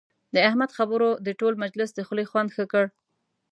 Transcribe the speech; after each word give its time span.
د 0.33 0.35
احمد 0.49 0.71
خبرو 0.77 1.09
د 1.25 1.27
ټول 1.39 1.53
مجلس 1.63 1.89
د 1.93 1.99
خولې 2.07 2.25
خوند 2.31 2.49
ښه 2.55 2.65
کړ. 2.71 2.85